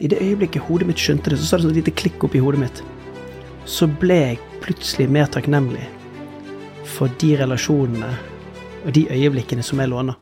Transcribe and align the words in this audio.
I 0.00 0.08
det 0.08 0.22
øyeblikket 0.24 0.64
hodet 0.64 0.86
mitt 0.88 1.00
skjønte 1.00 1.28
det, 1.28 1.36
så 1.36 1.44
sa 1.44 1.56
det 1.58 1.66
sånn 1.66 1.74
et 1.74 1.78
lite 1.82 1.92
klikk 1.92 2.22
opp 2.24 2.32
i 2.32 2.40
hodet 2.40 2.62
mitt. 2.62 2.78
Så 3.68 3.84
ble 4.00 4.16
jeg 4.16 4.38
plutselig 4.64 5.10
mer 5.12 5.28
takknemlig 5.28 5.84
for 6.88 7.12
de 7.20 7.34
relasjonene 7.36 8.08
og 8.86 8.94
de 8.96 9.04
øyeblikkene 9.12 9.64
som 9.66 9.82
jeg 9.84 9.92
låner. 9.92 10.16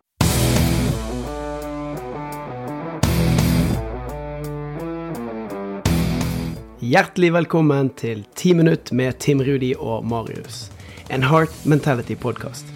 Hjertelig 6.83 7.31
velkommen 7.39 7.95
til 7.95 8.27
10 8.35 8.59
minutt 8.59 8.91
med 8.91 9.23
Tim 9.23 9.45
Rudi 9.47 9.77
og 9.79 10.03
Marius. 10.03 10.73
En 11.11 11.23
Heart 11.23 11.55
Mentality-podkast. 11.71 12.67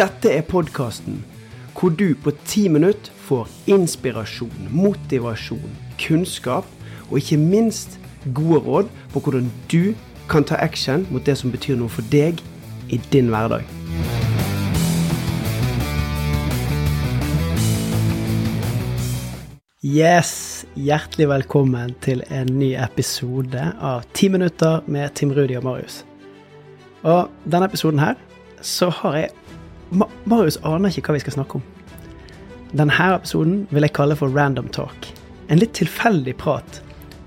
Dette 0.00 0.32
er 0.32 0.48
podkasten 0.48 1.20
hvor 1.78 1.90
du 1.94 2.14
på 2.18 2.32
ti 2.44 2.64
minutter 2.68 3.12
får 3.28 3.46
inspirasjon, 3.70 4.66
motivasjon, 4.74 5.76
kunnskap 6.00 6.66
og 7.06 7.20
ikke 7.20 7.38
minst 7.38 8.00
gode 8.34 8.58
råd 8.64 8.88
på 9.12 9.22
hvordan 9.22 9.46
du 9.70 9.94
kan 10.28 10.42
ta 10.42 10.58
action 10.58 11.06
mot 11.10 11.22
det 11.22 11.36
som 11.38 11.54
betyr 11.54 11.78
noe 11.78 11.92
for 11.92 12.02
deg 12.10 12.42
i 12.90 12.98
din 13.12 13.30
hverdag. 13.30 13.62
Yes, 19.86 20.66
hjertelig 20.74 21.28
velkommen 21.30 21.94
til 22.02 22.26
en 22.26 22.50
ny 22.58 22.72
episode 22.74 23.70
av 23.78 24.02
Ti 24.18 24.26
minutter 24.34 24.82
med 24.90 25.14
Tim 25.14 25.30
Rudi 25.30 25.54
og 25.54 25.68
Marius. 25.70 26.02
Og 27.06 27.30
denne 27.46 27.70
episoden 27.70 28.02
her 28.02 28.18
så 28.58 28.90
har 28.90 29.22
jeg 29.22 29.36
Marius 30.28 30.58
aner 30.66 30.92
ikke 30.92 31.08
hva 31.08 31.16
vi 31.16 31.24
skal 31.24 31.38
snakke 31.38 31.60
om. 31.60 31.77
Denne 32.76 32.92
episoden 33.14 33.62
vil 33.72 33.86
jeg 33.86 33.94
kalle 33.96 34.16
for 34.18 34.32
Random 34.34 34.68
Talk. 34.74 35.08
En 35.48 35.60
litt 35.60 35.72
tilfeldig 35.78 36.36
prat 36.40 36.82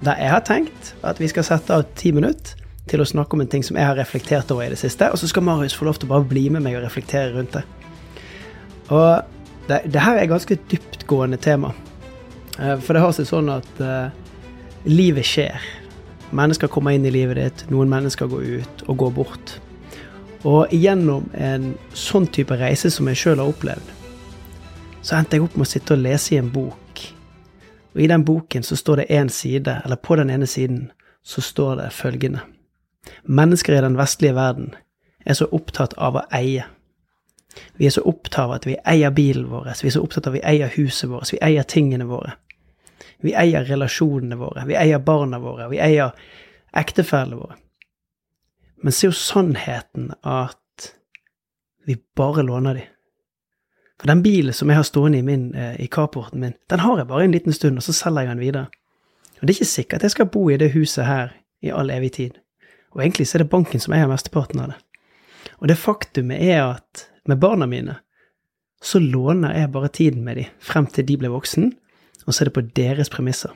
der 0.05 0.17
jeg 0.17 0.34
har 0.34 0.44
tenkt 0.45 0.91
at 1.05 1.20
vi 1.22 1.30
skal 1.30 1.45
sette 1.45 1.73
av 1.73 1.86
ti 1.98 2.12
minutter 2.14 2.58
til 2.89 3.02
å 3.02 3.08
snakke 3.08 3.38
om 3.38 3.44
en 3.44 3.50
ting 3.50 3.64
som 3.66 3.78
jeg 3.78 3.86
har 3.86 3.98
reflektert 3.98 4.50
over 4.53 4.66
i 4.66 4.73
det 4.73 4.80
siste, 4.81 5.08
og 5.09 5.17
så 5.17 5.30
skal 5.30 5.45
Marius 5.45 5.75
få 5.78 5.86
lov 5.88 6.00
til 6.02 6.09
å 6.09 6.14
bare 6.16 6.28
bli 6.30 6.48
med 6.53 6.66
meg 6.66 6.78
og 6.78 6.86
reflektere 6.86 7.33
rundt 7.36 7.56
det. 7.58 7.64
Og 8.92 9.67
det, 9.70 9.83
det 9.94 10.02
her 10.02 10.17
er 10.17 10.25
et 10.25 10.33
ganske 10.33 10.58
dyptgående 10.72 11.39
tema. 11.42 11.72
Eh, 12.58 12.78
for 12.81 12.98
det 12.98 13.03
har 13.03 13.14
seg 13.16 13.30
sånn 13.30 13.52
at 13.53 13.81
uh, 13.81 14.09
livet 14.89 15.26
skjer. 15.28 15.70
Mennesker 16.36 16.72
kommer 16.72 16.98
inn 16.98 17.05
i 17.08 17.14
livet 17.14 17.39
ditt, 17.39 17.66
noen 17.72 17.92
mennesker 17.92 18.30
går 18.31 18.61
ut 18.61 18.86
og 18.88 19.00
går 19.05 19.16
bort. 19.16 19.55
Og 20.48 20.73
gjennom 20.73 21.30
en 21.38 21.73
sånn 21.94 22.26
type 22.33 22.58
reise 22.58 22.89
som 22.92 23.09
jeg 23.11 23.22
sjøl 23.22 23.42
har 23.44 23.52
opplevd, 23.52 23.94
så 25.02 25.17
endte 25.17 25.38
jeg 25.38 25.45
opp 25.45 25.57
med 25.57 25.66
å 25.66 25.71
sitte 25.71 25.95
og 25.95 26.03
lese 26.03 26.35
i 26.35 26.39
en 26.41 26.52
bok. 26.53 27.03
Og 27.91 28.02
i 28.02 28.07
den 28.07 28.25
boken 28.25 28.63
så 28.63 28.77
står 28.80 29.02
det 29.02 29.09
én 29.17 29.30
side, 29.33 29.81
eller 29.85 29.95
på 29.95 30.16
den 30.16 30.30
ene 30.30 30.47
siden, 30.47 30.91
så 31.23 31.41
står 31.41 31.75
det 31.81 31.89
følgende. 31.93 32.43
Mennesker 33.23 33.77
i 33.77 33.81
den 33.81 33.97
vestlige 33.97 34.35
verden 34.38 34.75
er 35.25 35.38
så 35.38 35.47
opptatt 35.52 35.93
av 35.97 36.19
å 36.21 36.27
eie. 36.38 36.67
Vi 37.77 37.85
er 37.85 37.93
så 37.93 38.03
opptatt 38.08 38.45
av 38.45 38.53
at 38.55 38.67
vi 38.69 38.77
eier 38.88 39.11
bilen 39.11 39.49
vår, 39.52 39.73
vi 39.81 39.89
er 39.89 39.97
så 39.97 40.03
opptatt 40.05 40.30
av 40.30 40.35
at 40.35 40.39
vi 40.39 40.45
eier 40.53 40.71
huset 40.77 41.09
vårt, 41.09 41.33
vi 41.33 41.41
eier 41.43 41.67
tingene 41.67 42.08
våre. 42.08 42.38
Vi 43.21 43.33
eier 43.38 43.65
relasjonene 43.67 44.38
våre, 44.39 44.63
vi 44.65 44.77
eier 44.77 45.02
barna 45.03 45.39
våre, 45.41 45.67
vi 45.69 45.81
eier 45.81 46.15
ektefellene 46.77 47.41
våre. 47.41 47.58
Men 48.81 48.93
så 48.93 49.05
er 49.05 49.11
jo 49.11 49.17
sannheten 49.17 50.09
at 50.25 50.58
vi 51.86 51.97
bare 52.17 52.45
låner 52.45 52.80
de. 52.80 52.86
For 54.02 54.09
den 54.09 54.23
bilen 54.25 54.53
som 54.57 54.69
jeg 54.71 54.80
har 54.80 54.85
stående 54.88 55.19
i, 55.19 55.25
min, 55.25 55.52
eh, 55.53 55.75
i 55.81 55.88
carporten 55.88 56.41
min, 56.41 56.55
den 56.69 56.81
har 56.81 56.97
jeg 56.97 57.07
bare 57.07 57.23
en 57.27 57.35
liten 57.35 57.53
stund, 57.53 57.77
og 57.77 57.85
så 57.85 57.94
selger 57.94 58.25
jeg 58.25 58.33
den 58.33 58.41
videre. 58.41 58.66
Og 59.38 59.47
det 59.47 59.53
er 59.53 59.59
ikke 59.59 59.73
sikkert 59.75 59.99
at 59.99 60.08
jeg 60.08 60.16
skal 60.16 60.31
bo 60.33 60.47
i 60.49 60.58
det 60.58 60.71
huset 60.73 61.05
her 61.05 61.35
i 61.61 61.69
all 61.69 61.93
evig 61.93 62.11
tid. 62.17 62.39
Og 62.91 63.03
egentlig 63.03 63.27
så 63.27 63.38
er 63.38 63.43
det 63.43 63.52
banken 63.53 63.80
som 63.80 63.93
eier 63.93 64.09
mesteparten 64.09 64.63
av 64.63 64.73
det. 64.73 64.80
Og 65.61 65.69
det 65.69 65.77
faktumet 65.77 66.41
er 66.41 66.63
at 66.66 67.05
med 67.30 67.37
barna 67.37 67.70
mine 67.70 67.99
så 68.81 68.99
låner 68.99 69.53
jeg 69.53 69.71
bare 69.71 69.93
tiden 69.93 70.23
med 70.26 70.36
dem 70.42 70.49
frem 70.59 70.87
til 70.89 71.05
de 71.05 71.17
blir 71.21 71.30
voksen, 71.30 71.70
og 72.26 72.33
så 72.33 72.42
er 72.42 72.49
det 72.49 72.58
på 72.58 72.65
deres 72.76 73.09
premisser. 73.14 73.53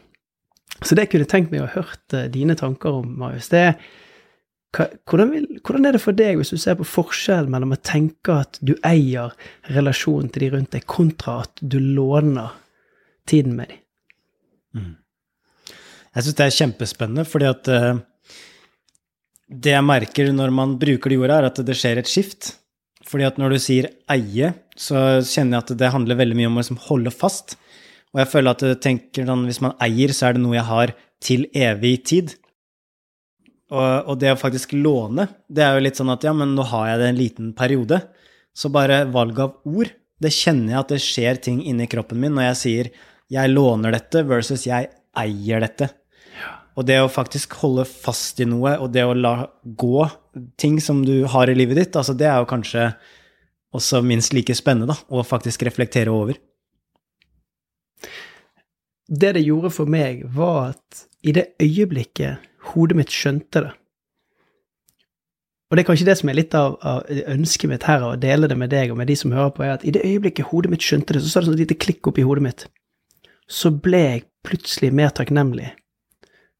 Så 0.84 0.94
det 0.94 1.08
jeg 1.08 1.16
kunne 1.16 1.30
tenkt 1.30 1.52
meg 1.52 1.64
å 1.64 1.70
ha 1.70 1.82
hørt 1.82 2.14
uh, 2.14 2.28
dine 2.30 2.54
tanker 2.56 3.02
om, 3.02 3.16
Marius, 3.18 3.50
det 3.50 3.62
er 3.72 3.74
hvordan, 4.76 5.32
vil, 5.32 5.46
hvordan, 5.62 5.88
er 5.88 5.96
det 5.96 6.04
for 6.04 6.18
deg 6.18 6.40
hvis 6.40 6.52
du 6.54 6.60
ser 6.60 6.78
på 6.80 6.88
forskjellen 6.88 7.52
mellom 7.54 7.76
å 7.76 7.82
tenke 7.84 8.36
at 8.44 8.60
du 8.66 8.74
eier 8.86 9.34
relasjonen 9.76 10.32
til 10.34 10.46
de 10.46 10.52
rundt 10.56 10.74
deg, 10.76 10.86
kontra 10.90 11.42
at 11.46 11.62
du 11.62 11.78
låner 11.80 12.56
tiden 13.30 13.56
med 13.60 13.72
dem? 13.72 13.82
Mm. 14.76 14.92
Jeg 16.16 16.26
syns 16.26 16.38
det 16.38 16.46
er 16.46 16.58
kjempespennende, 16.58 17.26
fordi 17.28 17.48
at 17.50 17.72
uh, 17.72 17.98
det 19.48 19.76
jeg 19.76 19.86
merker 19.86 20.32
når 20.34 20.54
man 20.56 20.78
bruker 20.82 21.12
de 21.12 21.20
ordene, 21.20 21.42
er 21.44 21.50
at 21.52 21.66
det 21.68 21.76
skjer 21.78 22.02
et 22.02 22.12
skift. 22.12 22.54
Fordi 23.06 23.28
at 23.28 23.38
når 23.38 23.54
du 23.54 23.62
sier 23.62 23.92
eie, 24.12 24.54
så 24.76 25.22
kjenner 25.22 25.60
jeg 25.60 25.66
at 25.66 25.76
det 25.80 25.92
handler 25.94 26.18
veldig 26.18 26.38
mye 26.40 26.50
om 26.50 26.58
å 26.58 26.64
liksom 26.64 26.82
holde 26.88 27.14
fast. 27.14 27.58
Og 28.16 28.24
jeg 28.24 28.32
føler 28.32 28.56
at 28.56 28.64
jeg 28.66 28.82
tenker 28.82 29.28
sånn, 29.28 29.44
hvis 29.46 29.62
man 29.62 29.76
eier, 29.84 30.14
så 30.16 30.30
er 30.30 30.38
det 30.38 30.42
noe 30.42 30.58
jeg 30.58 30.68
har 30.70 30.96
til 31.24 31.46
evig 31.52 31.94
tid. 32.08 32.34
Og, 33.74 34.06
og, 34.06 34.16
det 34.22 34.30
å 34.34 34.38
faktisk 34.38 34.76
låne, 34.78 35.28
det 35.50 35.64
er 35.66 35.76
jo 35.76 35.84
litt 35.88 35.98
sånn 35.98 36.14
at 36.14 36.26
ja, 36.28 36.36
men 36.38 36.54
nå 36.54 36.68
har 36.70 36.92
jeg 36.92 37.02
det 37.02 37.10
en 37.10 37.20
liten 37.20 37.52
periode. 37.58 38.00
Så 38.56 38.70
bare 38.74 39.04
valg 39.12 39.40
av 39.42 39.56
ord, 39.66 39.90
det 40.22 40.32
kjenner 40.32 40.76
jeg 40.76 40.82
at 40.84 40.94
det 40.94 41.02
skjer 41.04 41.42
ting 41.48 41.64
inni 41.66 41.90
kroppen 41.92 42.22
min 42.22 42.36
når 42.38 42.50
jeg 42.52 42.60
sier 42.62 42.92
jeg 43.34 43.52
låner 43.52 43.96
dette 43.96 44.22
versus 44.30 44.68
jeg 44.68 44.92
eier 45.18 45.64
dette. 45.64 45.90
Og 46.78 46.86
det 46.86 47.00
å 47.02 47.12
faktisk 47.12 47.56
holde 47.64 47.88
fast 47.90 48.40
i 48.44 48.48
noe, 48.48 48.76
og 48.84 48.92
det 48.94 49.04
å 49.08 49.16
la 49.18 49.48
gå 49.64 50.06
ting 50.60 50.78
som 50.84 51.02
du 51.08 51.24
har 51.32 51.50
i 51.50 51.56
livet 51.58 51.80
ditt, 51.80 51.98
altså 51.98 52.14
det 52.14 52.28
er 52.30 52.44
jo 52.44 52.52
kanskje 52.52 52.90
også 53.76 54.04
minst 54.06 54.36
like 54.36 54.54
spennende, 54.56 54.94
da, 54.94 55.00
å 55.10 55.24
faktisk 55.26 55.66
reflektere 55.68 56.14
over 56.14 56.38
det 59.08 59.36
det 59.38 59.46
gjorde 59.46 59.72
for 59.74 59.90
meg, 59.90 60.26
var 60.34 60.74
at 60.74 61.06
i 61.26 61.34
det 61.36 61.54
øyeblikket 61.62 62.42
hodet 62.74 62.98
mitt 63.00 63.14
skjønte 63.14 63.62
det 63.66 63.74
Og 65.70 65.78
det 65.78 65.82
er 65.82 65.88
kanskje 65.88 66.08
det 66.08 66.18
som 66.20 66.30
er 66.30 66.38
litt 66.38 66.56
av, 66.56 66.76
av 66.86 67.08
ønsket 67.34 67.70
mitt 67.72 67.86
her, 67.90 68.04
å 68.06 68.16
dele 68.22 68.48
det 68.48 68.58
med 68.58 68.70
deg 68.70 68.92
og 68.94 69.00
med 69.00 69.10
de 69.10 69.16
som 69.18 69.34
hører 69.34 69.54
på, 69.56 69.64
er 69.66 69.74
at 69.76 69.86
i 69.86 69.94
det 69.96 70.04
øyeblikket 70.06 70.52
hodet 70.52 70.72
mitt 70.72 70.86
skjønte 70.86 71.16
det, 71.16 71.24
så 71.24 71.32
sa 71.32 71.42
det 71.42 71.50
sånn 71.50 71.58
et 71.58 71.64
lite 71.64 71.80
klikk 71.82 72.08
opp 72.12 72.20
i 72.22 72.26
hodet 72.28 72.46
mitt. 72.46 72.68
Så 73.50 73.72
ble 73.74 74.02
jeg 74.04 74.26
plutselig 74.46 74.92
mer 74.94 75.10
takknemlig 75.18 75.72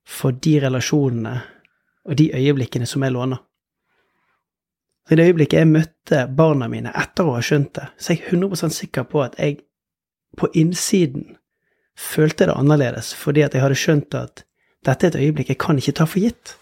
for 0.06 0.34
de 0.46 0.56
relasjonene 0.64 1.36
og 2.06 2.18
de 2.18 2.32
øyeblikkene 2.34 2.90
som 2.90 3.06
jeg 3.06 3.14
låner. 3.14 3.42
Så 5.06 5.14
I 5.14 5.20
det 5.20 5.28
øyeblikket 5.30 5.60
jeg 5.60 5.70
møtte 5.70 6.26
barna 6.38 6.68
mine 6.70 6.94
etter 6.98 7.30
å 7.30 7.38
ha 7.38 7.46
skjønt 7.46 7.76
det, 7.78 7.88
så 7.98 8.14
er 8.14 8.18
jeg 8.18 8.42
100 8.42 8.74
sikker 8.74 9.06
på 9.10 9.22
at 9.22 9.38
jeg 9.38 9.62
på 10.38 10.50
innsiden 10.58 11.38
følte 11.96 12.50
det 12.50 12.58
annerledes, 12.58 13.14
fordi 13.14 13.46
at 13.46 13.54
jeg 13.54 13.64
hadde 13.64 13.78
skjønt 13.80 14.18
at 14.18 14.44
dette 14.86 15.08
er 15.08 15.14
et 15.14 15.22
øyeblikk 15.26 15.52
jeg 15.54 15.62
kan 15.62 15.80
ikke 15.80 15.96
ta 15.98 16.08
for 16.10 16.24
gitt. 16.24 16.56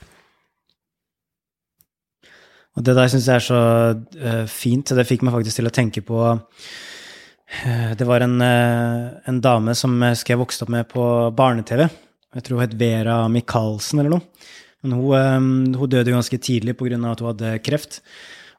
Og 2.74 2.86
det 2.86 2.96
der 2.98 3.12
syns 3.12 3.28
jeg 3.30 3.38
er 3.38 3.46
så 3.46 3.60
uh, 3.94 4.46
fint, 4.50 4.96
det 4.96 5.06
fikk 5.06 5.26
meg 5.26 5.36
faktisk 5.36 5.60
til 5.60 5.70
å 5.70 5.74
tenke 5.74 6.02
på 6.06 6.22
uh, 6.26 7.92
Det 7.94 8.08
var 8.10 8.26
en, 8.26 8.40
uh, 8.42 9.14
en, 9.30 9.42
dame 9.44 9.76
som 9.78 9.94
jeg 10.10 10.40
vokste 10.40 10.66
opp 10.66 10.74
med 10.74 10.90
på 10.90 11.06
barne-TV. 11.38 11.86
Jeg 12.34 12.46
tror 12.46 12.58
hun 12.58 12.66
het 12.66 12.78
Vera 12.80 13.20
Michaelsen 13.30 14.02
eller 14.02 14.16
noe. 14.16 14.50
Men 14.84 14.98
hun, 14.98 15.76
hun 15.78 15.92
døde 15.92 16.12
ganske 16.12 16.40
tidlig 16.42 16.74
pga. 16.76 16.98
at 17.12 17.22
hun 17.22 17.30
hadde 17.30 17.60
kreft. 17.64 18.02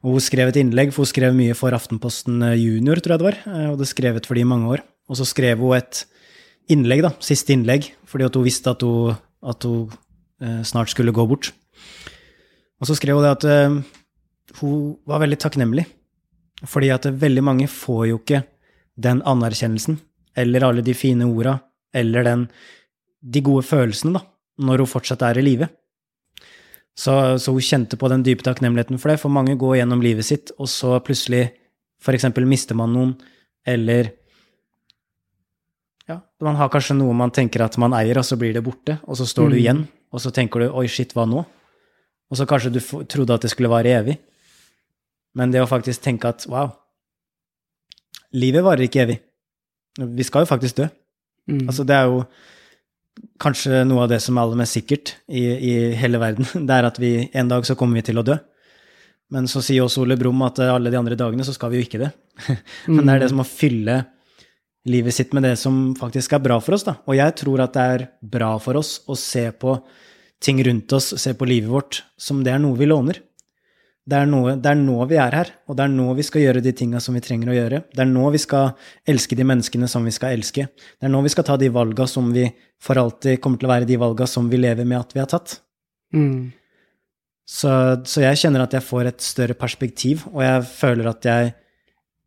Og 0.05 0.15
hun 0.15 0.23
skrev 0.23 0.49
et 0.49 0.57
innlegg, 0.61 0.93
for 0.93 1.03
hun 1.03 1.11
skrev 1.11 1.35
mye 1.35 1.53
for 1.57 1.75
Aftenposten 1.75 2.39
Junior, 2.55 3.01
tror 3.03 3.15
jeg 3.15 3.21
det 3.21 3.27
var. 3.27 3.37
Hun 3.43 3.71
hadde 3.73 3.89
skrevet 3.89 4.25
for 4.25 4.37
de 4.37 4.45
i 4.45 4.47
mange 4.47 4.71
år. 4.77 4.85
Og 5.11 5.19
så 5.19 5.27
skrev 5.27 5.59
hun 5.59 5.75
et 5.77 6.05
innlegg, 6.71 7.03
da, 7.05 7.11
siste 7.21 7.53
innlegg, 7.53 7.91
fordi 8.09 8.29
hun 8.29 8.47
visste 8.47 8.71
at 8.73 8.85
hun, 8.85 9.17
at 9.45 9.67
hun 9.67 9.93
eh, 10.41 10.63
snart 10.67 10.91
skulle 10.93 11.13
gå 11.15 11.25
bort. 11.29 11.51
Og 12.81 12.89
så 12.89 12.97
skrev 12.97 13.19
hun 13.19 13.25
det 13.25 13.35
at 13.37 13.47
eh, 13.49 13.77
hun 14.61 14.95
var 15.07 15.23
veldig 15.23 15.39
takknemlig, 15.41 15.85
fordi 16.65 16.91
at 16.93 17.07
veldig 17.09 17.43
mange 17.43 17.69
får 17.71 18.03
jo 18.11 18.19
ikke 18.21 18.43
den 18.95 19.21
anerkjennelsen, 19.27 19.99
eller 20.35 20.67
alle 20.67 20.83
de 20.85 20.95
fine 20.95 21.27
orda, 21.27 21.59
eller 21.95 22.23
den, 22.27 22.45
de 23.21 23.41
gode 23.43 23.65
følelsene, 23.67 24.15
da, 24.17 24.23
når 24.65 24.83
hun 24.83 24.91
fortsatt 24.91 25.23
er 25.27 25.39
i 25.39 25.45
live. 25.45 25.69
Så, 26.95 27.11
så, 27.43 27.51
hun 27.51 27.63
kjente 27.63 27.99
på 27.99 28.07
den 28.11 28.23
dype 28.23 28.43
takknemligheten 28.45 28.99
for 29.01 29.11
det, 29.11 29.19
for 29.19 29.33
mange 29.33 29.57
går 29.59 29.81
gjennom 29.81 30.03
livet 30.03 30.27
sitt, 30.27 30.53
og 30.59 30.71
så 30.71 30.95
plutselig 31.03 31.49
eksempel 32.05 32.45
mister 32.47 32.77
man 32.77 32.93
noen, 32.93 33.15
eller 33.67 34.13
ja, 36.09 36.19
man 36.45 36.57
har 36.59 36.69
kanskje 36.73 36.97
noe 36.97 37.13
man 37.17 37.33
tenker 37.33 37.63
at 37.65 37.77
man 37.81 37.95
eier, 37.97 38.19
og 38.21 38.25
så 38.27 38.37
blir 38.37 38.53
det 38.53 38.63
borte, 38.65 38.99
og 39.05 39.17
så 39.17 39.27
står 39.29 39.47
mm. 39.47 39.51
du 39.51 39.59
igjen, 39.59 39.83
og 40.13 40.21
så 40.21 40.31
tenker 40.31 40.61
du 40.61 40.67
'oi, 40.69 40.87
shit, 40.87 41.13
hva 41.15 41.25
nå?' 41.29 41.45
Og 42.25 42.39
så 42.39 42.47
kanskje 42.49 42.73
du 42.73 42.79
trodde 43.05 43.35
at 43.35 43.43
det 43.45 43.51
skulle 43.53 43.69
vare 43.69 43.91
evig. 43.93 44.15
Men 45.37 45.51
det 45.53 45.61
å 45.61 45.69
faktisk 45.69 46.01
tenke 46.01 46.29
at 46.29 46.45
'wow, 46.49 46.73
livet 48.33 48.63
varer 48.63 48.87
ikke 48.87 49.05
evig'. 49.05 49.21
Vi 49.99 50.23
skal 50.23 50.43
jo 50.43 50.51
faktisk 50.51 50.75
dø. 50.75 50.87
Mm. 51.47 51.67
Altså, 51.69 51.83
det 51.83 51.95
er 51.95 52.09
jo 52.09 52.25
kanskje 53.39 53.83
noe 53.87 54.03
av 54.03 54.09
det 54.11 54.19
som 54.23 54.37
er 54.37 54.41
aller 54.41 54.59
mest 54.59 54.75
sikkert 54.75 55.15
i, 55.27 55.43
i, 55.43 55.73
hele 55.95 56.19
verden. 56.19 56.45
Det 56.67 56.73
er 56.75 56.87
at 56.89 56.99
vi 56.99 57.29
en 57.33 57.47
dag 57.47 57.65
så 57.65 57.75
kommer 57.75 57.95
vi 57.95 58.01
til 58.09 58.19
å 58.19 58.25
dø. 58.25 58.35
Men 59.31 59.47
så 59.47 59.61
sier 59.63 59.85
også 59.85 60.03
Ole 60.03 60.17
Brumm 60.17 60.41
at 60.45 60.59
alle 60.59 60.91
de 60.91 60.99
andre 60.99 61.15
dagene 61.15 61.45
så 61.45 61.53
skal 61.55 61.71
vi 61.71 61.79
jo 61.79 61.87
ikke 61.87 62.01
det. 62.03 62.11
Men 62.91 63.05
det 63.05 63.13
er 63.13 63.23
det 63.23 63.31
som 63.31 63.41
å 63.41 63.47
fylle 63.47 64.03
livet 64.89 65.15
sitt 65.15 65.33
med 65.33 65.45
det 65.47 65.55
som 65.59 65.93
faktisk 65.97 66.35
er 66.37 66.43
bra 66.45 66.59
for 66.63 66.77
oss, 66.77 66.85
da. 66.87 66.97
Og 67.09 67.17
jeg 67.17 67.35
tror 67.41 67.63
at 67.65 67.75
det 67.75 67.85
er 67.95 68.07
bra 68.21 68.55
for 68.61 68.77
oss 68.81 68.99
å 69.09 69.17
se 69.19 69.47
på 69.51 69.77
ting 70.43 70.59
rundt 70.65 70.93
oss, 70.93 71.13
se 71.21 71.33
på 71.33 71.47
livet 71.49 71.71
vårt, 71.71 72.03
som 72.17 72.43
det 72.45 72.53
er 72.53 72.61
noe 72.61 72.77
vi 72.77 72.89
låner. 72.89 73.21
Det 74.05 74.17
er, 74.21 74.27
noe, 74.29 74.51
det 74.61 74.69
er 74.69 74.77
nå 74.77 74.99
vi 75.09 75.17
er 75.17 75.33
her, 75.33 75.49
og 75.65 75.77
det 75.79 75.87
er 75.87 75.93
nå 75.95 76.11
vi 76.13 76.23
skal 76.27 76.43
gjøre 76.43 76.61
de 76.61 76.75
tinga 76.77 76.99
som 77.01 77.15
vi 77.17 77.23
trenger 77.25 77.49
å 77.49 77.55
gjøre. 77.55 77.79
Det 77.89 78.03
er 78.03 78.09
nå 78.11 78.27
vi 78.35 78.41
skal 78.43 78.75
elske 79.09 79.37
de 79.39 79.47
menneskene 79.49 79.89
som 79.89 80.05
vi 80.05 80.13
skal 80.13 80.35
elske. 80.35 80.67
Det 80.69 81.07
er 81.07 81.09
nå 81.09 81.23
vi 81.25 81.31
skal 81.33 81.47
ta 81.47 81.55
de 81.57 81.71
valga 81.73 82.05
som 82.09 82.29
vi 82.35 82.45
for 82.85 83.01
alltid 83.01 83.41
kommer 83.41 83.57
til 83.57 83.65
å 83.65 83.73
være 83.73 83.89
de 83.89 83.97
valga 83.97 84.27
som 84.29 84.51
vi 84.51 84.59
lever 84.61 84.85
med 84.85 84.99
at 84.99 85.15
vi 85.15 85.23
har 85.23 85.31
tatt. 85.31 85.57
Mm. 86.13 86.53
Så, 87.49 87.71
så, 88.05 88.21
jeg 88.21 88.41
kjenner 88.43 88.67
at 88.67 88.77
jeg 88.77 88.85
får 88.85 89.09
et 89.09 89.25
større 89.25 89.57
perspektiv, 89.57 90.27
og 90.29 90.45
jeg 90.45 90.61
føler 90.69 91.09
at 91.09 91.25
jeg 91.25 91.55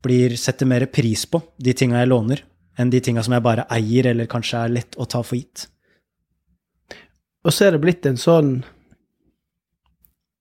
blir, 0.05 0.37
setter 0.37 0.69
mer 0.69 0.87
pris 0.93 1.25
på 1.27 1.41
de 1.59 1.75
tinga 1.77 2.03
jeg 2.03 2.11
låner, 2.11 2.45
enn 2.79 2.91
de 2.91 3.01
tinga 3.03 3.25
som 3.27 3.35
jeg 3.35 3.45
bare 3.45 3.67
eier, 3.75 4.11
eller 4.13 4.31
kanskje 4.31 4.63
er 4.65 4.75
lett 4.77 4.99
å 4.99 5.07
ta 5.11 5.23
for 5.27 5.39
gitt. 5.39 5.67
Og 7.47 7.55
så 7.55 7.67
er 7.67 7.75
det 7.75 7.83
blitt 7.83 8.07
en 8.07 8.21
sånn 8.21 8.59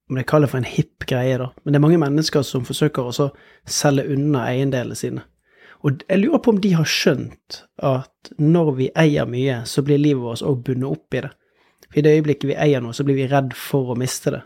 om 0.07 0.19
jeg 0.19 0.27
kaller 0.27 0.47
det 0.47 0.53
for 0.53 0.61
en 0.61 0.69
hipp 0.69 1.05
greie, 1.09 1.39
da. 1.39 1.49
Men 1.63 1.73
det 1.73 1.79
er 1.79 1.83
mange 1.83 1.99
mennesker 1.99 2.45
som 2.47 2.63
forsøker 2.67 3.09
å 3.09 3.31
selge 3.67 4.05
unna 4.13 4.45
eiendelene 4.53 4.95
sine. 4.95 5.25
Og 5.85 6.01
jeg 6.07 6.21
lurer 6.21 6.41
på 6.41 6.53
om 6.53 6.61
de 6.63 6.71
har 6.73 6.87
skjønt 6.89 7.61
at 7.85 8.31
når 8.41 8.71
vi 8.79 8.87
eier 8.97 9.27
mye, 9.29 9.59
så 9.69 9.83
blir 9.85 9.99
livet 10.01 10.23
vårt 10.23 10.45
òg 10.47 10.63
bundet 10.65 10.89
opp 10.89 11.17
i 11.17 11.23
det. 11.25 11.33
For 11.87 11.99
i 11.99 12.03
det 12.05 12.13
øyeblikket 12.17 12.49
vi 12.49 12.57
eier 12.59 12.83
noe, 12.83 12.95
så 12.95 13.05
blir 13.07 13.19
vi 13.19 13.27
redd 13.29 13.53
for 13.55 13.93
å 13.93 13.99
miste 13.99 14.33
det. 14.33 14.41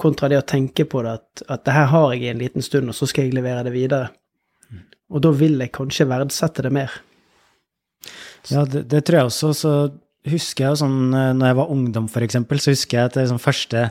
Kontra 0.00 0.28
det 0.30 0.40
å 0.40 0.46
tenke 0.46 0.86
på 0.90 1.04
det 1.06 1.16
at, 1.20 1.44
at 1.48 1.64
det 1.66 1.74
her 1.76 1.90
har 1.92 2.12
jeg 2.14 2.24
i 2.24 2.30
en 2.32 2.40
liten 2.42 2.64
stund, 2.66 2.90
og 2.90 2.96
så 2.98 3.06
skal 3.10 3.28
jeg 3.28 3.36
levere 3.36 3.66
det 3.66 3.74
videre. 3.74 4.08
Og 5.14 5.22
da 5.22 5.30
vil 5.36 5.60
jeg 5.60 5.74
kanskje 5.74 6.08
verdsette 6.10 6.64
det 6.66 6.72
mer. 6.74 6.94
Ja, 8.50 8.64
det, 8.68 8.88
det 8.90 9.04
tror 9.06 9.20
jeg 9.20 9.30
også. 9.30 9.52
Så 9.56 9.74
husker 10.30 10.64
jeg 10.64 10.80
sånn, 10.80 11.12
eh, 11.12 11.32
når 11.36 11.50
jeg 11.50 11.56
var 11.58 11.72
ungdom, 11.72 12.06
eksempel, 12.24 12.60
så 12.62 12.72
husker 12.72 12.96
jeg 12.98 13.10
at 13.10 13.18
sånn, 13.28 13.40
første, 13.42 13.82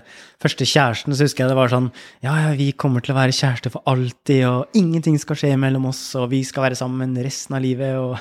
første, 0.42 0.66
kjæresten, 0.66 1.14
så 1.14 1.28
husker 1.28 1.44
jeg 1.44 1.52
det 1.52 1.58
var 1.60 1.70
sånn 1.70 1.92
Ja, 2.26 2.34
ja, 2.42 2.52
vi 2.58 2.72
kommer 2.74 3.06
til 3.06 3.14
å 3.14 3.20
være 3.20 3.36
kjærester 3.36 3.74
for 3.74 3.86
alltid, 3.90 4.42
og 4.50 4.78
ingenting 4.78 5.20
skal 5.22 5.38
skje 5.38 5.54
mellom 5.62 5.86
oss, 5.92 6.02
og 6.18 6.32
vi 6.34 6.42
skal 6.48 6.68
være 6.68 6.80
sammen 6.80 7.14
resten 7.22 7.58
av 7.58 7.64
livet, 7.66 8.00
og 8.02 8.18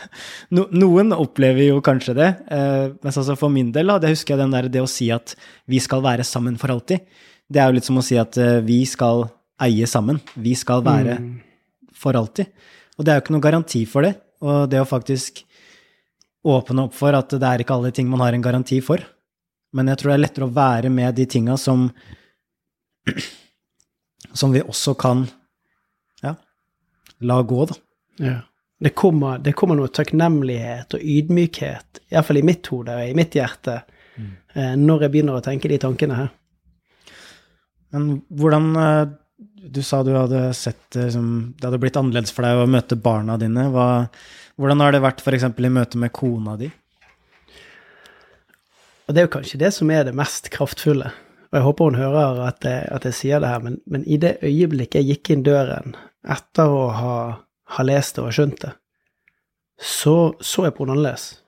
no, 0.56 0.68
Noen 0.76 1.16
opplever 1.16 1.70
jo 1.70 1.80
kanskje 1.84 2.16
det, 2.18 2.30
eh, 2.52 2.92
men 2.92 3.12
altså 3.12 3.38
for 3.38 3.52
min 3.52 3.72
del, 3.72 3.88
da, 3.88 4.00
det 4.02 4.12
husker 4.12 4.36
jeg 4.36 4.44
den 4.44 4.56
der, 4.58 4.68
det 4.72 4.84
å 4.84 4.90
si 4.90 5.08
at 5.14 5.36
vi 5.72 5.80
skal 5.80 6.04
være 6.04 6.26
sammen 6.28 6.60
for 6.60 6.74
alltid, 6.74 7.08
det 7.52 7.60
er 7.60 7.68
jo 7.68 7.76
litt 7.76 7.88
som 7.88 8.00
å 8.00 8.04
si 8.04 8.18
at 8.20 8.36
eh, 8.40 8.60
vi 8.64 8.82
skal 8.88 9.26
eie 9.62 9.86
sammen. 9.88 10.20
Vi 10.34 10.54
skal 10.58 10.84
være 10.84 11.18
mm. 11.20 11.32
for 11.96 12.16
alltid. 12.18 12.50
Og 12.96 13.04
det 13.04 13.12
er 13.12 13.18
jo 13.18 13.24
ikke 13.24 13.34
noen 13.36 13.44
garanti 13.44 13.82
for 13.88 14.06
det, 14.06 14.14
og 14.44 14.68
det 14.70 14.80
å 14.82 14.88
faktisk 14.88 15.42
åpne 16.48 16.88
opp 16.88 16.96
for 16.96 17.14
at 17.14 17.30
det 17.38 17.48
er 17.48 17.62
ikke 17.62 17.76
alle 17.76 17.92
ting 17.94 18.08
man 18.10 18.22
har 18.24 18.34
en 18.34 18.44
garanti 18.44 18.80
for. 18.84 19.02
Men 19.72 19.88
jeg 19.88 20.00
tror 20.00 20.12
det 20.12 20.16
er 20.16 20.24
lettere 20.24 20.48
å 20.48 20.54
være 20.54 20.90
med 20.92 21.16
de 21.16 21.28
tinga 21.36 21.56
som 21.60 21.88
Som 24.32 24.52
vi 24.54 24.62
også 24.62 24.94
kan 24.96 25.26
ja, 26.22 26.30
la 27.20 27.34
gå, 27.44 27.64
da. 27.68 27.74
Ja. 28.22 28.36
Det 28.80 28.94
kommer, 28.96 29.42
det 29.42 29.52
kommer 29.58 29.76
noe 29.76 29.90
takknemlighet 29.92 30.94
og 30.96 31.02
ydmykhet, 31.04 32.00
iallfall 32.14 32.40
i 32.40 32.44
mitt 32.46 32.70
hode 32.72 32.94
og 32.96 33.10
i 33.10 33.16
mitt 33.18 33.36
hjerte, 33.36 33.74
mm. 34.16 34.30
Eh, 34.54 34.70
når 34.78 35.04
jeg 35.04 35.12
begynner 35.12 35.36
å 35.36 35.44
tenke 35.44 35.68
de 35.68 35.80
tankene 35.82 36.16
her. 36.16 36.30
Men 37.92 38.22
hvordan 38.32 38.70
eh, 38.80 39.02
Du 39.72 39.82
sa 39.86 40.02
du 40.02 40.12
hadde 40.14 40.52
sett 40.58 40.96
liksom, 40.98 41.54
det 41.58 41.68
hadde 41.68 41.80
blitt 41.82 41.96
annerledes 41.98 42.32
for 42.34 42.46
deg 42.46 42.58
å 42.58 42.70
møte 42.70 42.98
barna 42.98 43.36
dine. 43.38 43.68
Hva, 43.70 43.86
hvordan 44.58 44.82
har 44.82 44.94
det 44.94 45.02
vært 45.04 45.22
f.eks. 45.22 45.44
i 45.46 45.70
møte 45.70 46.00
med 46.02 46.12
kona 46.14 46.56
di? 46.58 46.70
Og 49.06 49.14
Det 49.14 49.22
er 49.22 49.26
jo 49.26 49.34
kanskje 49.36 49.60
det 49.62 49.70
som 49.76 49.90
er 49.94 50.06
det 50.06 50.16
mest 50.18 50.50
kraftfulle. 50.54 51.12
Og 51.52 51.58
jeg 51.58 51.66
håper 51.66 51.90
hun 51.90 52.00
hører 52.00 52.42
at 52.46 52.64
jeg, 52.64 52.84
at 52.96 53.04
jeg 53.04 53.18
sier 53.18 53.42
det 53.42 53.50
her, 53.52 53.60
men, 53.60 53.76
men, 53.84 54.06
i 54.08 54.16
det 54.16 54.38
øyeblikket 54.40 55.02
jeg 55.02 55.08
gikk 55.10 55.32
inn 55.34 55.44
døren 55.44 55.96
etter 56.22 56.70
å 56.72 56.86
ha, 56.96 57.16
ha 57.76 57.84
lest 57.84 58.16
det 58.16 58.24
og 58.24 58.32
skjønt 58.32 58.62
det, 58.62 58.70
så 59.76 60.16
så 60.40 60.64
jeg 60.68 60.76
på 60.76 60.86
henne 60.86 60.96
annerledes. 60.96 61.41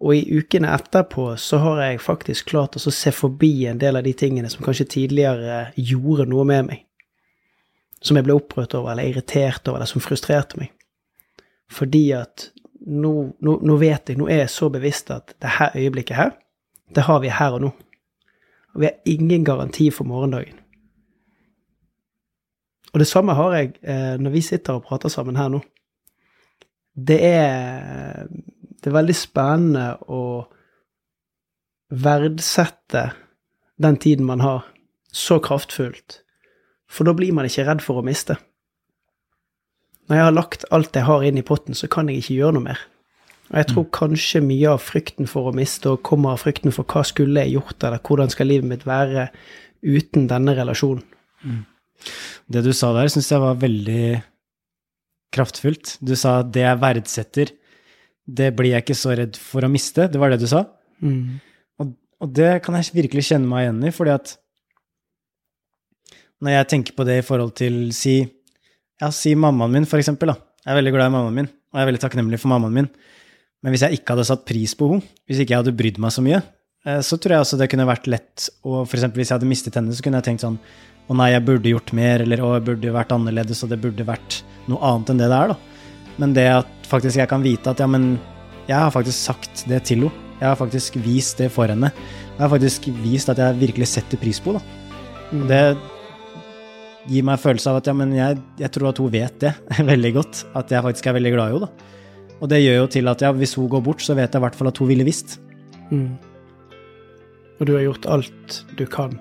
Og 0.00 0.14
i 0.16 0.38
ukene 0.40 0.70
etterpå 0.72 1.34
så 1.36 1.58
har 1.60 1.82
jeg 1.84 2.00
faktisk 2.00 2.52
klart 2.54 2.78
å 2.78 2.92
se 2.92 3.12
forbi 3.12 3.66
en 3.68 3.80
del 3.80 3.98
av 4.00 4.06
de 4.06 4.14
tingene 4.16 4.48
som 4.48 4.64
kanskje 4.64 4.88
tidligere 4.96 5.66
gjorde 5.76 6.28
noe 6.30 6.46
med 6.48 6.70
meg. 6.70 6.86
Som 8.00 8.16
jeg 8.16 8.24
ble 8.24 8.38
opprørt 8.38 8.74
over, 8.78 8.94
eller 8.94 9.10
irritert 9.10 9.68
over, 9.68 9.76
eller 9.76 9.90
som 9.90 10.00
frustrerte 10.00 10.56
meg. 10.60 10.72
Fordi 11.70 12.06
at 12.16 12.48
nå, 12.86 13.12
nå, 13.44 13.58
nå, 13.60 13.76
vet 13.80 14.08
jeg, 14.08 14.18
nå 14.18 14.28
er 14.30 14.46
jeg 14.46 14.54
så 14.54 14.70
bevisst 14.72 15.12
at 15.12 15.34
det 15.36 15.52
her 15.58 15.76
øyeblikket 15.76 16.16
her, 16.16 16.32
det 16.96 17.04
har 17.06 17.20
vi 17.20 17.32
her 17.36 17.58
og 17.58 17.66
nå. 17.66 17.74
Og 18.74 18.80
vi 18.80 18.88
har 18.88 18.96
ingen 19.04 19.44
garanti 19.44 19.90
for 19.92 20.08
morgendagen. 20.08 20.56
Og 22.92 22.98
det 22.98 23.06
samme 23.06 23.36
har 23.38 23.54
jeg 23.54 23.74
eh, 23.82 24.16
når 24.18 24.32
vi 24.34 24.42
sitter 24.42 24.78
og 24.78 24.86
prater 24.88 25.12
sammen 25.12 25.36
her 25.38 25.50
nå. 25.52 25.60
Det 26.96 27.20
er, 27.22 28.26
det 28.80 28.90
er 28.90 28.96
veldig 28.96 29.16
spennende 29.16 29.86
å 30.08 30.22
verdsette 31.90 33.10
den 33.80 33.98
tiden 34.00 34.28
man 34.28 34.44
har, 34.44 34.64
så 35.12 35.40
kraftfullt. 35.42 36.20
For 36.90 37.06
da 37.06 37.14
blir 37.16 37.34
man 37.34 37.48
ikke 37.48 37.66
redd 37.68 37.82
for 37.84 38.00
å 38.00 38.06
miste. 38.06 38.36
Når 40.10 40.18
jeg 40.18 40.26
har 40.26 40.34
lagt 40.34 40.66
alt 40.74 40.96
jeg 40.96 41.06
har 41.06 41.24
inn 41.26 41.38
i 41.38 41.46
potten, 41.46 41.76
så 41.78 41.86
kan 41.90 42.08
jeg 42.10 42.22
ikke 42.22 42.38
gjøre 42.40 42.56
noe 42.56 42.66
mer. 42.70 42.80
Og 43.50 43.58
jeg 43.58 43.68
tror 43.72 43.86
mm. 43.86 43.92
kanskje 43.94 44.42
mye 44.46 44.72
av 44.72 44.82
frykten 44.82 45.28
for 45.30 45.50
å 45.50 45.54
miste 45.54 45.90
og 45.90 46.02
kommer 46.06 46.34
av 46.34 46.42
frykten 46.44 46.74
for 46.74 46.86
hva 46.86 47.02
skulle 47.06 47.44
jeg 47.44 47.56
gjort, 47.56 47.78
eller 47.82 48.02
hvordan 48.06 48.30
skal 48.30 48.50
livet 48.50 48.70
mitt 48.70 48.86
være 48.86 49.28
uten 49.82 50.28
denne 50.30 50.54
relasjonen. 50.58 51.02
Mm. 51.42 51.62
Det 52.50 52.62
du 52.64 52.72
sa 52.74 52.92
der, 52.96 53.10
syns 53.12 53.30
jeg 53.30 53.42
var 53.42 53.58
veldig 53.60 54.04
kraftfullt. 55.34 55.96
Du 56.02 56.14
sa 56.18 56.40
det 56.42 56.62
jeg 56.64 56.82
verdsetter, 56.82 57.52
det 58.36 58.50
blir 58.56 58.74
jeg 58.74 58.84
ikke 58.84 58.98
så 58.98 59.14
redd 59.18 59.38
for 59.40 59.66
å 59.66 59.70
miste. 59.72 60.06
Det 60.10 60.20
var 60.20 60.32
det 60.32 60.40
du 60.42 60.48
sa. 60.50 60.64
Mm. 61.02 61.40
Og, 61.80 61.94
og, 62.20 62.28
det 62.36 62.52
kan 62.64 62.76
jeg 62.78 62.94
virkelig 62.96 63.26
kjenne 63.30 63.48
meg 63.50 63.66
igjen 63.66 63.80
i, 63.88 63.94
fordi 63.94 64.14
at 64.14 64.34
når 66.40 66.54
jeg 66.56 66.68
tenker 66.72 66.96
på 66.96 67.04
det 67.08 67.18
i 67.20 67.24
forhold 67.26 67.52
til 67.58 67.82
si 67.96 68.20
ja, 69.00 69.08
si 69.14 69.32
mammaen 69.36 69.72
min, 69.72 69.88
for 69.88 70.00
eksempel. 70.00 70.34
Da. 70.34 70.36
Jeg 70.64 70.74
er 70.74 70.80
veldig 70.80 70.92
glad 70.92 71.08
i 71.08 71.14
mammaen 71.14 71.36
min, 71.40 71.48
og 71.48 71.78
jeg 71.78 71.84
er 71.84 71.90
veldig 71.90 72.02
takknemlig 72.02 72.40
for 72.42 72.52
mammaen 72.52 72.76
min. 72.76 72.88
Men 73.60 73.74
hvis 73.74 73.84
jeg 73.84 74.00
ikke 74.00 74.14
hadde 74.14 74.28
satt 74.28 74.46
pris 74.48 74.74
på 74.76 74.88
henne, 74.92 75.16
hvis 75.28 75.40
ikke 75.42 75.54
jeg 75.54 75.62
hadde 75.62 75.76
brydd 75.76 76.00
meg 76.00 76.12
så 76.14 76.24
mye, 76.24 76.40
eh, 76.86 77.00
så 77.04 77.16
tror 77.16 77.36
jeg 77.36 77.46
også 77.46 77.58
det 77.60 77.68
kunne 77.72 77.88
vært 77.88 78.08
lett 78.12 78.48
å 78.64 78.82
eksempel 78.84 79.20
hvis 79.20 79.32
jeg 79.32 79.38
hadde 79.38 79.50
mistet 79.50 79.76
henne, 79.76 79.96
så 79.96 80.04
kunne 80.04 80.20
jeg 80.20 80.30
tenkt 80.30 80.46
sånn 80.46 80.60
Å 81.10 81.14
nei, 81.18 81.32
jeg 81.32 81.42
burde 81.42 81.70
gjort 81.72 81.90
mer, 81.96 82.22
eller 82.22 82.42
å, 82.44 82.52
jeg 82.54 82.62
burde 82.68 82.92
vært 82.94 83.12
annerledes, 83.16 83.64
og 83.64 83.72
det 83.72 83.80
burde 83.82 84.04
vært 84.06 84.36
noe 84.70 84.78
annet 84.86 85.08
enn 85.10 85.18
det 85.18 85.26
det 85.32 85.38
er, 85.40 85.50
da. 85.50 85.69
Men 86.20 86.34
det 86.36 86.48
at 86.52 86.90
faktisk 86.90 87.20
jeg 87.20 87.30
kan 87.30 87.44
vite 87.44 87.72
at 87.72 87.80
ja, 87.80 87.88
men 87.90 88.12
jeg 88.68 88.76
har 88.76 88.92
faktisk 88.94 89.18
sagt 89.18 89.64
det 89.70 89.84
til 89.88 90.06
henne. 90.06 90.26
Jeg 90.40 90.48
har 90.48 90.56
faktisk 90.56 90.94
vist 91.04 91.40
det 91.40 91.50
for 91.52 91.68
henne. 91.68 91.90
Jeg 92.36 92.40
har 92.40 92.52
faktisk 92.52 92.86
vist 93.02 93.28
at 93.28 93.40
jeg 93.40 93.58
virkelig 93.60 93.90
setter 93.90 94.20
pris 94.20 94.40
på 94.40 94.54
henne. 94.54 94.78
Mm. 95.30 95.42
Det, 95.50 95.62
gir 97.08 97.24
meg 97.26 97.40
følelse 97.40 97.70
av 97.70 97.80
at 97.80 97.88
ja, 97.88 97.94
men 97.96 98.12
jeg, 98.16 98.40
jeg, 98.60 98.72
tror 98.74 98.90
at 98.90 99.00
hun 99.00 99.12
vet 99.12 99.38
det 99.42 99.54
veldig 99.92 100.12
godt. 100.16 100.42
At 100.58 100.72
jeg 100.72 100.84
faktisk 100.86 101.08
er 101.08 101.16
veldig 101.18 101.32
glad 101.36 101.46
i 101.52 101.56
henne. 101.56 101.68
da. 101.68 101.88
Og 102.40 102.48
det 102.48 102.62
gjør 102.62 102.78
jo 102.78 102.90
til 102.94 103.10
at 103.12 103.22
ja, 103.24 103.30
hvis 103.36 103.56
hun 103.60 103.68
går 103.68 103.82
bort, 103.84 104.04
så 104.04 104.16
vet 104.16 104.30
jeg 104.30 104.40
i 104.40 104.44
hvert 104.46 104.56
fall 104.56 104.70
at 104.70 104.80
hun 104.80 104.88
ville 104.88 105.06
visst. 105.06 105.38
Mm. 105.90 106.16
Og 107.60 107.66
du 107.68 107.74
har 107.76 107.84
gjort 107.84 108.08
alt 108.08 108.62
du 108.78 108.86
kan? 108.88 109.18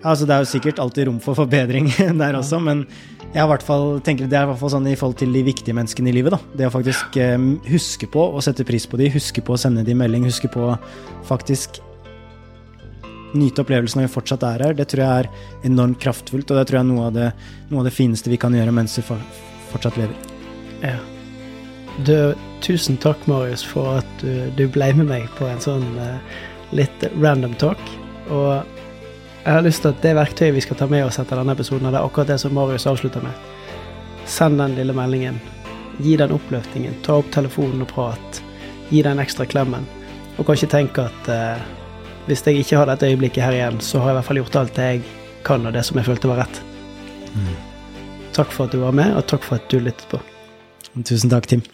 Ja, 0.00 0.10
altså 0.12 0.26
Det 0.26 0.34
er 0.34 0.42
jo 0.42 0.50
sikkert 0.50 0.80
alltid 0.82 1.06
rom 1.06 1.20
for 1.22 1.36
forbedring 1.38 1.90
der 2.22 2.38
også, 2.38 2.58
men 2.62 2.86
jeg 3.30 3.46
hvert 3.46 3.62
fall, 3.62 4.00
tenker 4.02 4.26
det 4.26 4.34
er 4.34 4.48
i 4.48 4.50
hvert 4.50 4.58
fall 4.58 4.72
sånn 4.72 4.88
i 4.90 4.96
forhold 4.98 5.20
til 5.20 5.30
de 5.34 5.44
viktige 5.46 5.76
menneskene 5.76 6.10
i 6.10 6.14
livet. 6.16 6.34
da. 6.34 6.40
Det 6.58 6.66
å 6.66 6.72
faktisk 6.74 7.18
eh, 7.22 7.36
huske 7.70 8.08
på 8.10 8.24
å 8.34 8.42
sette 8.42 8.66
pris 8.66 8.88
på 8.90 8.98
de, 8.98 9.06
huske 9.14 9.44
på 9.44 9.54
å 9.54 9.60
sende 9.60 9.84
de 9.86 9.94
melding, 9.94 10.26
huske 10.26 10.50
på 10.50 10.72
faktisk 11.28 11.78
nyte 13.38 13.62
opplevelsen 13.62 14.00
når 14.00 14.08
vi 14.08 14.14
fortsatt 14.16 14.42
er 14.48 14.64
her, 14.66 14.74
det 14.74 14.88
tror 14.90 15.04
jeg 15.04 15.22
er 15.22 15.68
enormt 15.68 16.00
kraftfullt. 16.02 16.50
Og 16.50 16.58
det 16.58 16.66
tror 16.66 16.80
jeg 16.80 16.86
er 16.86 16.90
noe 16.90 17.06
av 17.06 17.14
det, 17.14 17.28
noe 17.70 17.84
av 17.84 17.86
det 17.86 17.94
fineste 17.94 18.32
vi 18.32 18.40
kan 18.40 18.56
gjøre 18.56 18.74
mens 18.74 18.98
vi 18.98 19.06
fortsatt 19.06 20.00
lever. 20.00 20.16
Ja. 20.82 20.98
Du, 22.06 22.34
tusen 22.64 22.98
takk, 22.98 23.22
Marius, 23.30 23.62
for 23.66 24.00
at 24.00 24.24
du, 24.24 24.48
du 24.58 24.66
ble 24.72 24.90
med 24.98 25.10
meg 25.10 25.30
på 25.38 25.46
en 25.46 25.62
sånn 25.62 25.86
uh, 26.00 26.18
litt 26.74 27.06
random 27.20 27.54
talk. 27.62 27.80
Og 28.30 28.79
jeg 29.44 29.52
har 29.52 29.62
lyst 29.64 29.82
til 29.82 29.94
at 29.94 30.02
det 30.04 30.12
verktøyet 30.18 30.54
vi 30.54 30.62
skal 30.64 30.76
ta 30.76 30.86
med 30.90 31.06
oss 31.06 31.18
etter 31.20 31.40
denne 31.40 31.54
episoden, 31.56 31.88
det 31.88 31.96
er 31.96 32.04
akkurat 32.04 32.28
det 32.28 32.38
som 32.42 32.52
Marius 32.54 32.86
avslutter 32.90 33.24
med. 33.24 33.32
Send 34.28 34.60
den 34.60 34.76
lille 34.76 34.94
meldingen. 34.96 35.40
Gi 36.00 36.16
den 36.16 36.34
oppløftingen. 36.36 36.98
Ta 37.04 37.16
opp 37.20 37.30
telefonen 37.32 37.82
og 37.84 37.88
prat. 37.90 38.42
Gi 38.90 39.02
den 39.06 39.22
ekstra 39.22 39.46
klemmen. 39.48 39.86
og 40.38 40.46
kanskje 40.46 40.70
tenke 40.72 41.02
at 41.04 41.26
eh, 41.28 41.64
hvis 42.26 42.46
jeg 42.46 42.62
ikke 42.62 42.78
har 42.78 42.86
dette 42.88 43.08
øyeblikket 43.10 43.44
her 43.44 43.52
igjen, 43.52 43.80
så 43.80 43.98
har 43.98 44.08
jeg 44.08 44.14
i 44.14 44.18
hvert 44.18 44.28
fall 44.28 44.40
gjort 44.40 44.56
alt 44.56 44.76
det 44.76 44.86
jeg 44.86 45.02
kan, 45.44 45.66
og 45.66 45.72
det 45.72 45.84
som 45.84 45.98
jeg 45.98 46.06
følte 46.06 46.30
var 46.30 46.40
rett. 46.44 46.62
Takk 48.32 48.52
for 48.54 48.64
at 48.64 48.72
du 48.72 48.80
var 48.80 48.96
med, 48.96 49.12
og 49.16 49.26
takk 49.26 49.44
for 49.44 49.60
at 49.60 49.68
du 49.68 49.80
lyttet 49.82 50.06
på. 50.08 50.22
Tusen 51.04 51.30
takk, 51.30 51.50
Tim. 51.50 51.66